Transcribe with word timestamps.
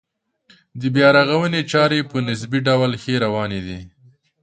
د 0.79 0.81
بیا 0.95 1.07
رغونې 1.17 1.61
چارې 1.71 1.99
په 2.09 2.17
نسبي 2.27 2.59
ډول 2.67 2.91
ښې 3.01 3.15
روانې 3.25 3.59
دي. 3.67 3.81